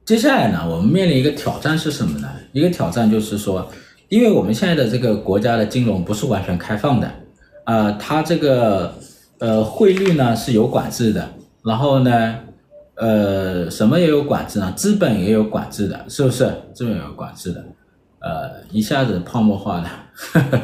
[0.05, 2.29] 接下来呢，我们面临一个挑战是什么呢？
[2.53, 3.67] 一个挑战就是说，
[4.07, 7.11] 因为我们现在的这个国家的金融不是完全开放的，
[7.65, 8.95] 呃，它这个
[9.39, 11.29] 呃汇率呢是有管制的，
[11.61, 12.39] 然后呢，
[12.95, 14.71] 呃，什么也有管制呢？
[14.77, 16.49] 资本也有管制的，是不是？
[16.73, 17.65] 资本也有管制的，
[18.23, 19.89] 呃，一下子泡沫化了。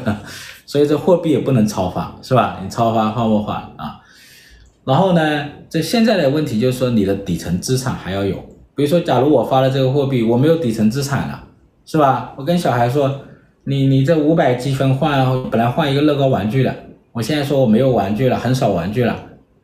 [0.66, 2.60] 所以这货币也不能超发，是吧？
[2.62, 4.00] 你超发泡沫化啊。
[4.84, 8.36] 然后呢，这现在的问题就是说，你的底层资产还要有。
[8.74, 11.44] 比如说，假如我发了这个货币，我没有底层资产了，
[11.84, 12.32] 是吧？
[12.36, 13.20] 我跟小孩说，
[13.64, 16.74] 你你这五百积分换，本来换一个乐高玩具的，
[17.12, 19.14] 我现在说我没有玩具了，很少玩具了，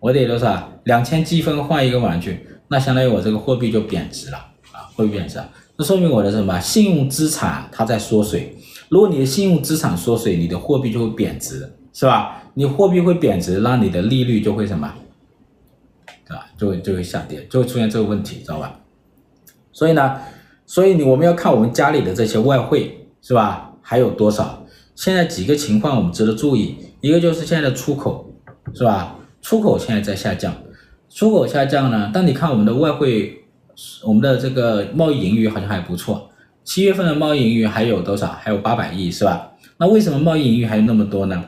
[0.00, 0.70] 我得多少？
[0.84, 4.36] 两千积分换一个玩具，那相当于我这个货币就贬值了
[4.72, 5.40] 啊，会贬值。
[5.78, 6.58] 这说明我的什么？
[6.60, 8.56] 信用资产它在缩水。
[8.88, 12.42] 如果你的信用资产缩水，你的货币就会贬值，是吧？
[12.54, 14.86] 你货币会贬值，那你的利率就会什么？
[16.28, 16.46] 啊？
[16.56, 18.80] 就会就会下跌，就会出现这个问题，知道吧？
[19.72, 20.18] 所以呢，
[20.64, 23.72] 所以你我们要看我们家里的这些外汇，是吧？
[23.82, 24.64] 还有多少？
[24.94, 28.32] 现在几个情况我们值得注意，一个就是现在的出口，
[28.72, 29.18] 是吧？
[29.42, 30.54] 出口现在在下降，
[31.10, 33.44] 出口下降呢，但你看我们的外汇，
[34.04, 36.30] 我们的这个贸易盈余好像还不错。
[36.64, 38.26] 七月份的贸易盈余还有多少？
[38.32, 39.52] 还有八百亿，是吧？
[39.78, 41.44] 那为什么贸易盈余还有那么多呢？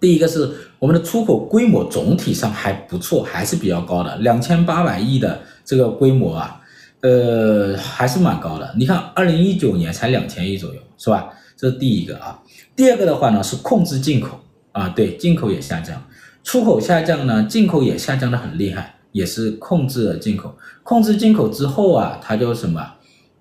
[0.00, 6.60] 第一个是我们的出口规模总体上还不错，还是比较高的，两千八百亿的这个规模啊，
[7.00, 8.74] 呃，还是蛮高的。
[8.76, 11.28] 你看，二零一九年才两千亿左右，是吧？
[11.56, 12.42] 这是第一个啊。
[12.74, 14.40] 第二个的话呢，是控制进口
[14.72, 16.02] 啊，对，进口也下降，
[16.42, 20.52] 出口下降呢，进口也下降的很厉害，也是控制了进口。
[20.82, 22.84] 控制进口之后啊，它就什么？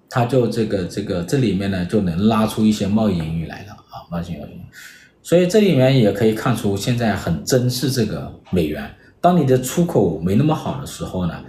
[0.07, 4.61] 它就这个这个这里面呢，就能拉出一些贸易盈余来了啊，贸易盈余。
[5.23, 8.95] 所以这里面也可以看出，现在很珍视这个美元。
[9.19, 11.43] 当你的出口没那么好的时候呢，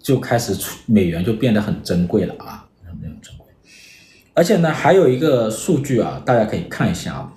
[0.00, 3.46] 就开始出美元就变得很珍贵了啊，很珍贵。
[4.34, 7.32] 而且呢，还有一个数据啊，大家可以看一下啊，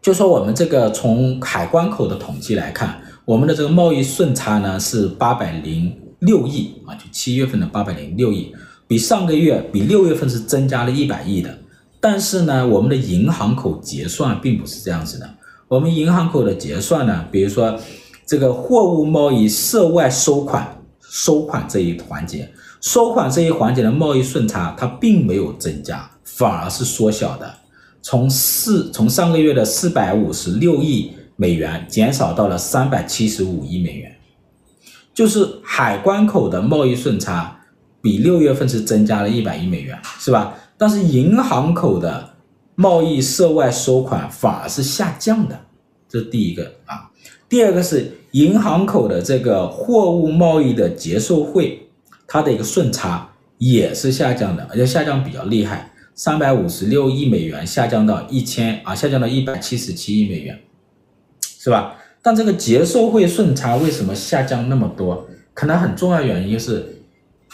[0.00, 8.50] 就说我们这个从海关口的统计来看，我们的这个贸易顺差呢是八百零六亿啊，就七月份的八百零六亿。
[8.86, 11.58] 比上个月，比六月份是增加了一百亿的，
[12.00, 15.28] 但是呢，我们的银行口结算并不是这样子的。
[15.68, 17.78] 我们银行口的结算呢，比如说
[18.24, 27.54] 这个货物贸易涉外收款收款这一环节，收款这一环节的贸易顺差它并没有增加，反而是缩小的，
[28.00, 34.16] 从四从上个月的四百五十六亿美元减少到了三百七十五亿美元，
[35.14, 37.54] 就是海关口的贸易顺差。
[38.00, 40.54] 比六月份是增加了一百亿美元，是吧？
[40.76, 42.34] 但是银行口的
[42.76, 45.60] 贸易涉外收款反而是下降的，
[46.08, 47.10] 这是第一个啊。
[47.48, 51.88] 第二个是银行口的这个货物贸易的结售汇，
[52.26, 60.56] 它的一个顺差也是下降的，而且下降比较厉害，三百五十六亿美元下降到一千啊，下降到一百七十七亿美元，
[61.58, 61.96] 是吧？
[62.22, 65.26] 但这个结售汇顺差为什么下降那么多？
[65.52, 66.94] 可能很重要原因是。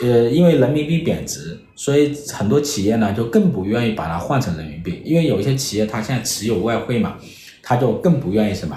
[0.03, 7.15] 呃，因为人民币贬值，所以很多企业呢就更不愿意把它换成人民币，因为有一些企业它现在持有外汇嘛，
[7.63, 8.77] 它就更不愿意什么，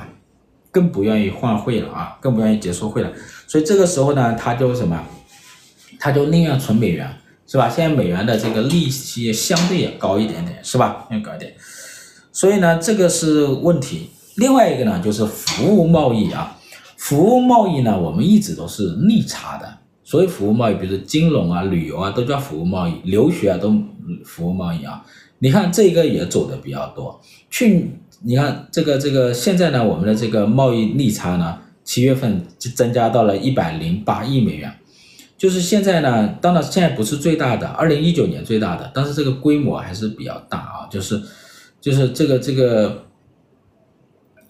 [0.70, 3.12] 更不愿意换汇了啊，更不愿意结售汇了，
[3.48, 5.04] 所以这个时候呢，它就什么，
[6.00, 7.12] 它就宁愿存美元，
[7.48, 7.68] 是吧？
[7.68, 11.08] 现在美元的这个利息相对也高一点点，是吧？
[11.10, 11.52] 要高一点，
[12.32, 14.12] 所以呢，这个是问题。
[14.38, 16.58] 另外一个呢，就是服务贸易啊，
[16.96, 19.78] 服务贸易呢，我们一直都是逆差的。
[20.04, 23.76] 所有服务贸易，比如说金融啊、旅游啊，都叫服务贸易，留学啊都
[24.24, 25.04] 服务贸易啊。
[25.40, 27.20] 你看这个也走的比较多。
[27.50, 34.72] 去，你看这个这个现在呢，我们的这个贸易逆差呢，七月份就增加到了一百零八亿美元。
[35.38, 40.88] 就是现在呢，当然现在不是最大的，二零一九年最大的，但是这个规模还是比较大啊。
[40.90, 41.22] 就是
[41.82, 43.07] 就是这个这个，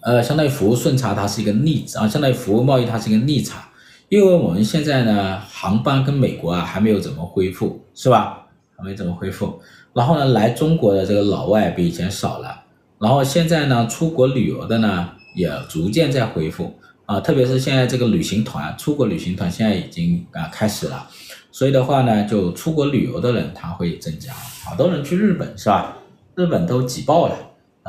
[0.08, 3.68] 呃，相当于服务顺差它是一个逆啊，相当于服务贸易它是一个逆差。
[4.08, 8.48] 因为我们现在呢，航班跟美国啊还没有怎么恢复，是吧？
[8.78, 9.60] 还没怎么恢复。
[9.94, 12.64] 然后呢，来中国的这个老外比以前少了。
[13.00, 16.74] 然后现在呢，出国旅游的呢也逐渐在恢复
[17.06, 21.06] 啊，特别是现在这个旅行团，出国旅行团现在已经啊开始了。
[21.52, 24.32] 所以的话呢，就出国旅游的人他会增加，
[24.64, 25.98] 好多人去日本，是吧？
[26.36, 27.36] 日本都挤爆了，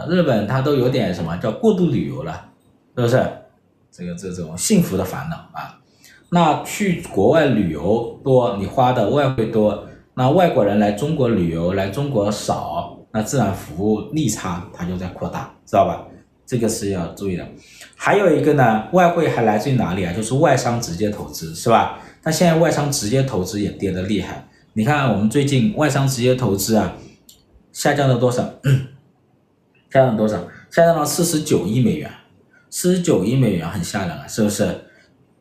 [0.08, 2.50] 日本它都有点什么叫过度旅游了，
[2.96, 3.26] 是不是？
[3.90, 5.78] 这个这种幸福的烦恼啊。
[6.30, 16.06] 那去国外旅游多，你花的外汇多，那外国人来中国旅游来中国少，那自然服务逆差它就在扩大，知道吧？
[16.46, 17.46] 这个是要注意的。
[17.96, 20.12] 还有一个呢，外汇还来自于哪里啊？
[20.12, 21.98] 就是外商直接投资，是吧？
[22.22, 24.46] 那现在外商直接投资也跌得厉害。
[24.74, 26.94] 你看我们最近外商直接投资啊，
[27.72, 28.44] 下降了多少？
[29.90, 30.36] 下降了多少？
[30.70, 32.10] 下降了四十九亿美元，
[32.70, 34.84] 四十九亿美元很吓人啊，是不是？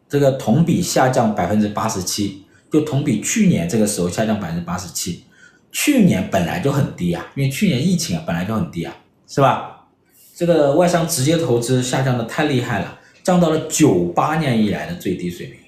[0.10, 5.26] 这个同比下降百分之八十七，就同比去年这个时候下降百分之八十七。
[5.72, 8.96] 去年本来就很低啊，因为去年疫情啊本来就很低啊，
[9.28, 9.86] 是吧？
[10.34, 15.60] 这个外商直接投资下降的太厉害了，降到了九八年以来的最低水平。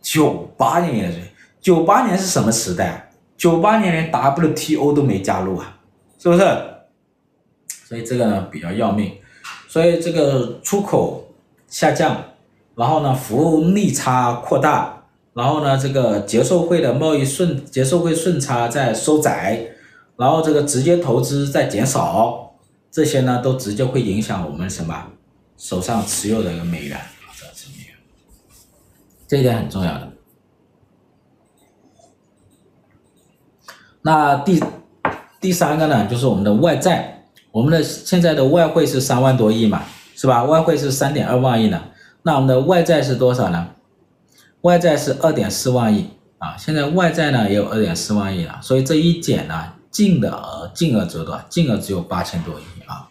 [0.00, 1.22] 九八年以来的最，
[1.60, 3.10] 九八年是什么时代？
[3.36, 5.78] 九八年连 WTO 都没加入啊，
[6.18, 6.42] 是不是？
[7.90, 9.14] 所以这个呢比较要命，
[9.66, 11.24] 所以这个出口
[11.66, 12.24] 下降。
[12.76, 15.02] 然后呢，服务逆差扩大，
[15.34, 19.72] 然后呢，这个结售汇的贸易顺结售汇顺差在收窄，
[20.16, 22.52] 然后这个直接投资在减少，
[22.92, 25.08] 这些呢都直接会影响我们什么
[25.58, 26.98] 手上持有的一个美元，
[27.36, 27.96] 这美元，
[29.26, 30.12] 这一点很重要的。
[34.00, 34.62] 那第
[35.40, 37.19] 第三个呢，就是我们的外债，
[37.52, 39.82] 我们的现在的外汇是三万多亿嘛，
[40.14, 40.44] 是吧？
[40.44, 41.82] 外汇是三点二万亿呢。
[42.22, 43.70] 那我们的外债是多少呢？
[44.60, 51.42] 外债是二点四万亿啊，现在外债呢也有二点四万亿了，所以这一减呢，净的额净额只有多少？
[51.48, 53.08] 净额只有八千多亿啊，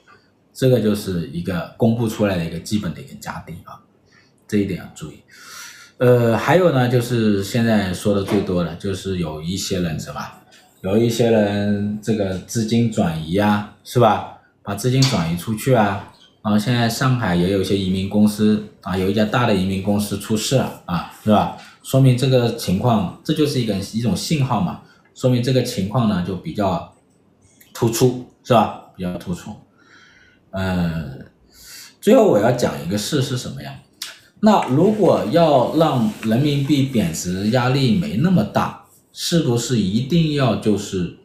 [0.53, 3.81] 这个就是一个公布出来的一个基本的一个家底啊，
[4.47, 5.19] 这一点要注意。
[5.97, 10.38] 呃，还有呢，就是现在说的最多的，就是有一些人是吧？
[10.81, 14.37] 有一些人这个资金转移啊，是吧？
[14.63, 16.13] 把资金转移出去啊。
[16.41, 21.57] 然后现在上海也有一些移民公司啊，有一家大的移民公司出事了啊，是吧？
[21.83, 24.79] 说明这个情况，这就是一个一种信号嘛，
[25.13, 26.93] 说明这个情况呢就比较
[27.73, 28.83] 突出，是吧？
[28.95, 29.51] 比较突出。
[30.51, 31.09] 呃，
[31.99, 33.75] 最后我要讲一个事是什么呀？
[34.39, 38.78] 那如果要让人民币贬值压力没那么大，
[39.11, 41.17] 是不是一定要就是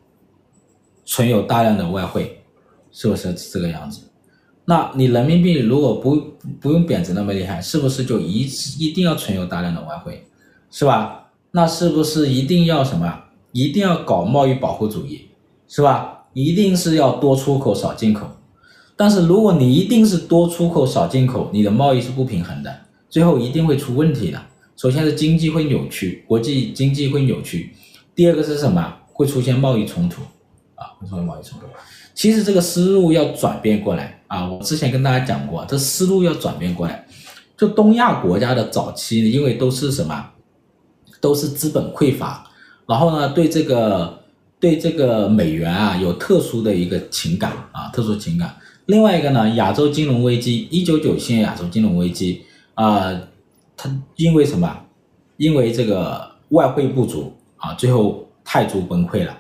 [1.05, 2.42] 存有大量的外汇？
[2.90, 4.03] 是不是这个样子？
[4.66, 6.16] 那你人民币如果不
[6.61, 10.27] 不用贬值那么厉害，是不是就一一定要存有大量的外汇，
[10.70, 11.33] 是吧？
[11.51, 13.25] 那是不是一定要什么？
[13.53, 15.29] 一定要搞贸易保护主义，
[15.68, 16.25] 是吧？
[16.33, 18.27] 一定是要多出口少进口。
[18.97, 22.75] 但是如果你一定是多出口少进口，你的贸易是不平衡的，
[23.11, 24.40] 最后一定会出问题的。
[24.77, 27.73] 首先是经济会扭曲，国际经济会扭曲。
[28.15, 28.95] 第二个是什么？
[29.13, 30.23] 会出现贸易冲突，
[30.75, 31.67] 啊，会出现贸易冲突。
[32.15, 34.49] 其实这个思路要转变过来啊！
[34.49, 37.07] 我之前跟大家讲过，这思路要转变过来。
[37.57, 40.31] 就东亚国家的早期，因为都是什么，
[41.21, 42.49] 都是资本匮乏，
[42.87, 44.23] 然后呢，对这个
[44.59, 48.57] 对这个美元啊有特殊的一个情感啊，特殊情感。
[48.87, 52.43] 另外一个呢，亚洲金融危机，一九九七年亚洲金融危机
[52.75, 53.13] 啊，
[53.77, 54.81] 它因为什么？
[55.37, 59.37] 因为这个外汇不足啊，最后泰铢崩溃了。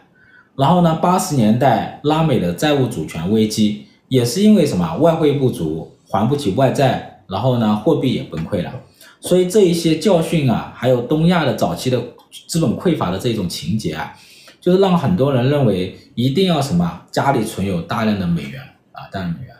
[0.56, 4.96] 然后呢，八十年代拉美的债务主权危机也是因为什么？
[4.96, 8.72] 外汇不足，还不起外债，然后呢，货币也崩溃了。
[9.20, 12.00] 所以这一些教训啊，还有东亚的早期的
[12.46, 14.12] 资本匮乏的这种情节啊，
[14.60, 17.02] 就是让很多人认为一定要什么？
[17.10, 18.60] 家里存有大量的美元
[18.92, 19.54] 啊，大量美元。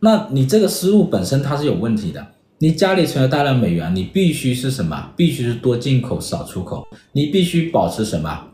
[0.00, 2.26] 那你这个思路本身它是有问题的。
[2.62, 5.12] 你家里存了大量美元，你必须是什么？
[5.16, 8.48] 必须是多进口少出口，你必须保持什么？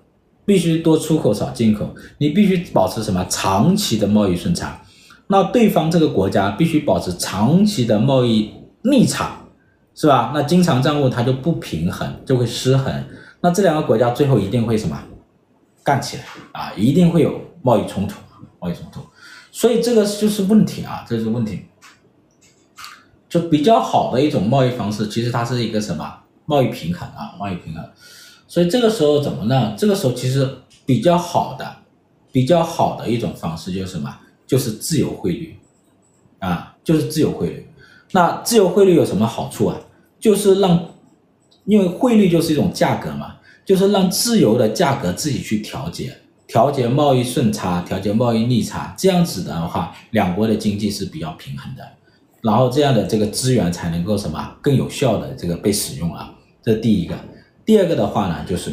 [0.44, 4.80] 必须多出口少进口，你必须保持什么长期的贸易顺差，
[5.26, 8.52] 那对方这个国家必须保持长期的贸易
[8.82, 9.40] 逆差，
[9.96, 10.30] 是吧？
[10.32, 13.04] 那经常账务它就不平衡，就会失衡。
[13.40, 14.96] 那这两个国家最后一定会什么
[15.82, 16.72] 干起来啊？
[16.76, 18.14] 一定会有贸易冲突，
[18.61, 19.00] 贸易冲突。
[19.50, 21.62] 所以这个就是问题啊，这是问题。
[23.29, 27.85] 就比较好的一种贸易方式，其实它是一个什么贸易平衡啊，贸易平衡。
[28.49, 29.74] 所以这个时候怎么呢？
[29.77, 30.49] 这个时候其实
[30.85, 31.77] 比较好的、
[32.31, 34.16] 比较好的一种方式就是什么？
[34.47, 35.59] 就是自由汇率
[36.39, 37.68] 啊，就是自由汇率。
[38.12, 39.77] 那自由汇率有什么好处啊？
[40.20, 40.89] 就是让，
[41.64, 46.16] 因为汇率就是一种价格嘛，就是让自由的价格自己去调节，
[46.47, 51.83] 调节贸易顺差，调节贸易逆差，这样子的话，两国的经济是比较平衡的。
[52.47, 56.32] 然后这样的这个资源才能够什么更有效的这个被使用啊，
[56.62, 57.12] 这第一个。
[57.64, 58.70] 第二个的话呢，就是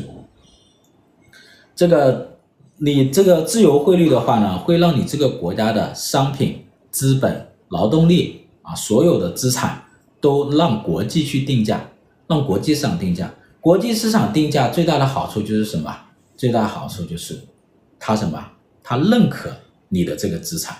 [1.76, 2.38] 这个
[2.78, 9.84] 你这个自由汇率的话呢，会让你这个国家的商品、资本、劳动力啊，所有的资产
[10.22, 11.90] 都让国际去定价，
[12.28, 13.34] 让国际市场定价。
[13.60, 15.92] 国际市场定价最大的好处就是什么？
[16.38, 17.40] 最大的好处就是
[17.98, 18.40] 它什么？
[18.84, 19.50] 它认可
[19.90, 20.78] 你的这个资产。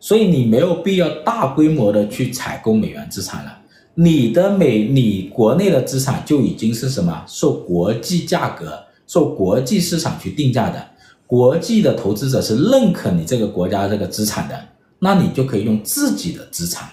[0.00, 3.58] 所以你没有必要大规模的去采购美元资产了，
[3.94, 10.88] 你的美你国内的资产就已经是什么受国际价格、受国际市场去定价的，
[11.26, 14.68] 国际的投资者是认可你这个国家这个资产的，
[15.00, 16.88] 那你就可以用自己的资产，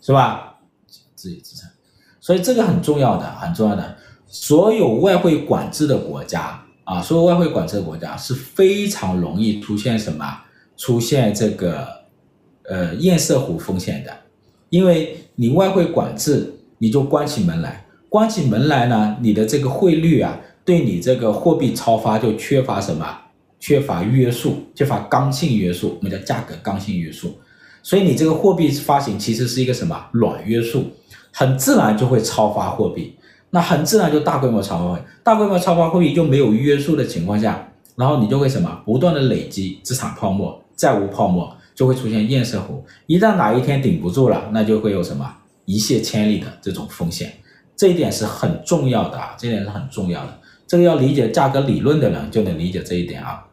[0.00, 0.56] 是吧？
[1.14, 1.70] 自己资产，
[2.18, 3.94] 所以这个很重要的，很重要的，
[4.26, 10.24] 所有外汇管制的国家啊，所有外汇管制的国家是非常容易出现什么？
[10.78, 11.97] 出现这个。
[12.68, 14.14] 呃，堰塞湖风险的，
[14.68, 23.06] 因为你外汇管制，你就关起门来，关起门来呢，你的这个汇率啊，对你这个货币超发就缺乏什么？
[23.58, 27.34] 缺乏约束，缺乏刚性约束，我们叫价格刚性约束。
[27.82, 30.04] 所以你这个货币发行其实是一个什么？
[30.12, 30.84] 软约束，
[31.32, 33.16] 很自然就会超发货币，
[33.50, 38.82] 那很自然就大规模超发，大规模超发货币就没有约束的情况下，然后你就会什么？
[38.84, 41.56] 不断的累积资产泡沫、债务泡沫。
[41.78, 45.32] 就会出现堰塞湖，一旦哪一天顶不住了，那就会有什么
[45.64, 47.32] 一泻千里的这种风险，
[47.76, 50.36] 这一点是很重要的啊，这一点是很重要的。
[50.66, 53.44] 这个要理解价格理论的人就能理解这一点啊，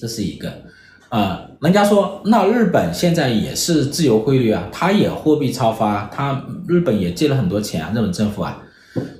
[0.00, 0.50] 这是一个
[1.08, 1.50] 啊、呃。
[1.60, 8.60] 人家说那日本现在也是自由汇率啊，它也货币超发，它日本也借了很多钱啊，日本政府啊，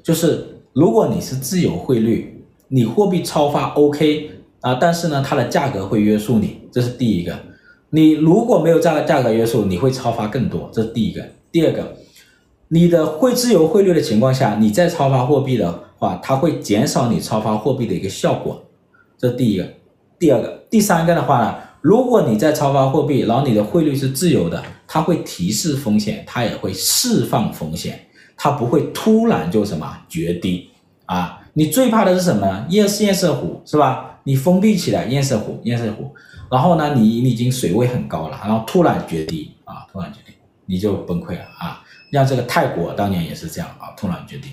[0.03, 4.33] 就是如果你是自由汇率，你货币超发 OK
[4.63, 7.39] 啊，但是呢，它的价格会约束你，这是第一个。
[7.91, 11.25] 你如果没有这样的价格约束，你会超发更多，这是第一个。
[11.51, 11.97] 第二个，
[12.69, 18.65] 你的会自由汇率的情况下，你再超发货币的话，它会减少你超发货币的一个效果，
[19.19, 19.67] 这是第一个。
[20.21, 30.69] 第二个，第三个的话呢，如果你在超发货币，然后你的汇率是自由的，它会提示风险，它也会释放风险，它不会突然就什么决堤
[31.07, 31.40] 啊。
[31.53, 32.67] 你最怕的是什么呢？
[32.69, 34.21] 堰堰塞湖是吧？
[34.25, 36.13] 你封闭起来，堰塞湖，堰塞湖。
[36.51, 40.33] 然后呢，你你已经水位很高了，然后突然决堤啊，突然决堤，
[40.67, 41.83] 你就崩溃了啊！
[42.13, 44.49] 像这个泰国当年也是这样啊，突然决堤。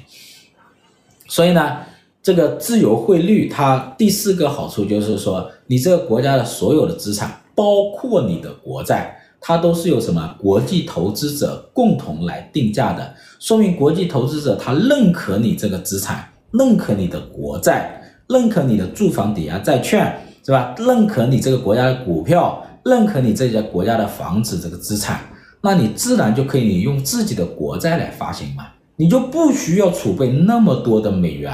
[1.28, 1.80] 所以呢，
[2.22, 20.22] 这个自由汇率它第四个好处就是说，你这个国家的所有的资产，包括你的国债，它都是由什么国际投资者共同来定价的，说明国际投资者他认可你这个资产，认可你的国债，认可你的住房抵押债券。
[20.44, 20.74] 是吧？
[20.78, 25.20] 认可你这个国家的股票，认可你这家国家的房子这个资产，
[25.60, 31.54] 那你自然就可以用自己的国债来发行嘛，你就不需要储备那么多的美元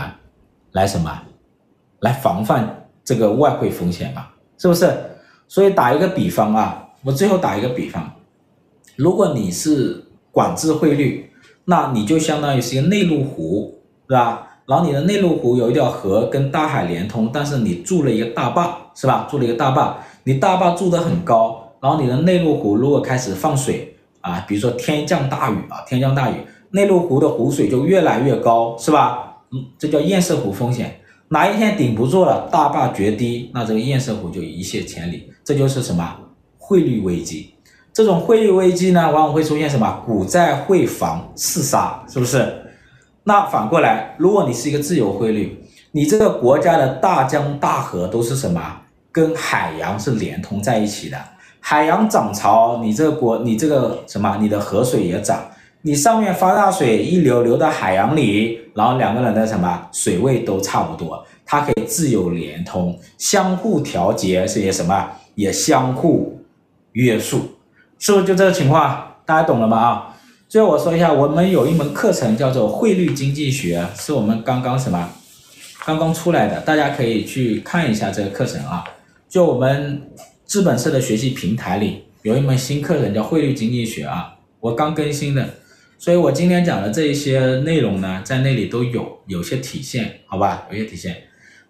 [0.74, 1.24] 来什么，
[2.02, 4.28] 来防范这个外汇风险嘛，
[4.60, 4.94] 是不是？
[5.48, 8.12] 所以打一个比方啊，我最后打一个比方，
[8.96, 11.32] 如果你是管制汇率，
[11.66, 14.53] 那你就相当于是一个内陆湖，是吧？
[14.66, 19.28] 然后你的内陆湖有一条河跟大海连通，但是你筑了一个大坝，是吧？
[19.30, 26.36] 筑了一个大坝，你大坝筑得很高，然后你的内陆湖如果开始放水啊，比如说天降大雨啊，天降大雨，
[26.72, 29.38] 内陆湖的湖水就越来越高，是吧？
[29.52, 31.00] 嗯，这叫堰塞湖风险。
[31.28, 36.16] 哪一天顶不住了，大坝决堤，那这个堰塞湖就一泻千里，这就是什么？
[36.58, 37.54] 汇率危机。
[37.92, 40.02] 这种汇率危机呢，往往会出现什么？
[40.06, 42.63] 股债汇防四杀，是不是？
[43.26, 48.62] 那反过来，如果你是一个自由汇率，你这个国家的大江大河都是什么？
[49.12, 51.18] 跟海洋是连通在一起的。
[51.60, 54.38] 海洋涨潮，你这个国，你这个什么？
[54.42, 55.40] 你的河水也涨。
[55.84, 66.42] 你上面发大水，一流流到海洋里，然后两个人的什么水位都差不多，它可以自由连通，相互调节，这些什么也相互
[66.94, 67.40] 约束，
[68.00, 69.16] 是不是就这个情况？
[69.26, 69.78] 大家懂了吗？
[69.78, 70.13] 啊？
[70.54, 75.12] 最后我说一下，我们有一门课程叫做汇率经济学，是我们刚刚什么
[75.84, 78.84] 刚刚出来的，大家可以去看一下这个课程啊。
[79.28, 80.12] 就我们
[80.46, 85.44] 资本社的学习平台里有一门新课程叫汇率经济学啊，我刚更新的，
[85.98, 90.68] 所以我今天讲的这一些内容呢，在那里都有有些体现，好吧？
[90.70, 91.18] 有些体现，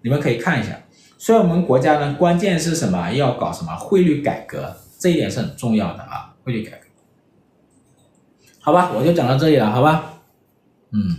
[0.02, 0.78] 你们可以看一下。
[1.18, 3.10] 所以我们国家呢，关键是什么？
[3.14, 6.83] 要搞什么汇率改革，这一点是很重要的啊，汇率改。
[8.64, 10.14] 好吧，我就讲到这里了，好吧？
[10.92, 11.18] 嗯。